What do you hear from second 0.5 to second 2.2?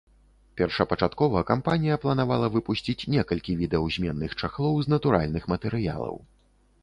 Першапачаткова кампанія